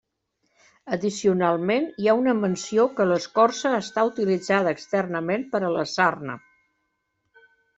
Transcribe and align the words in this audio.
Addicionalment, 0.95 1.85
hi 2.03 2.09
ha 2.09 2.15
una 2.21 2.33
menció 2.39 2.87
que 2.99 3.07
l'escorça 3.09 3.75
està 3.83 4.07
utilitzada 4.09 4.75
externament 4.79 5.47
per 5.53 5.63
a 5.69 5.71
la 5.77 5.89
sarna. 5.97 6.41